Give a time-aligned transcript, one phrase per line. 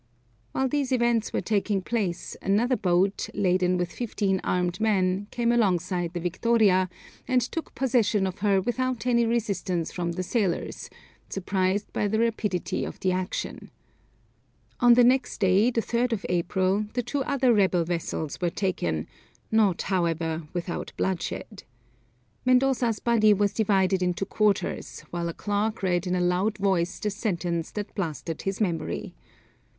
[0.53, 6.13] While these events were taking place, another boat, laden with fifteen armed men, came alongside
[6.13, 6.89] the Victoria,
[7.27, 10.89] and took possession of her without any resistance from the sailors,
[11.29, 13.69] surprised by the rapidity of the action.
[14.79, 19.05] On the next day, the 3rd of April, the two other rebel vessels were taken,
[19.51, 21.61] not however without bloodshed.
[22.43, 27.11] Mendoza's body was divided into quarters, while a clerk read in a loud voice the
[27.11, 29.13] sentence that blasted his memory.